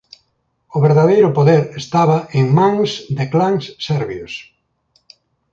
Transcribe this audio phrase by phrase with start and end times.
[0.75, 4.33] O verdadeiro poder estaba en mans de clans serbios.